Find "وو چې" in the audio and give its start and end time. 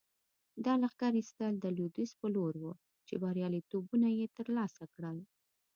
2.61-3.13